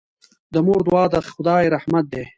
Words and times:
د 0.53 0.55
مور 0.65 0.79
دعا 0.87 1.03
د 1.13 1.15
خدای 1.31 1.63
رحمت 1.75 2.05
دی. 2.13 2.23